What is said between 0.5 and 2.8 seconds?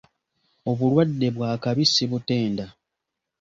Obulwadde bwa kabi sibutenda.